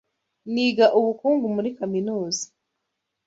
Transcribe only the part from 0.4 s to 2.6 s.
Niga ubukungu muri kaminuza.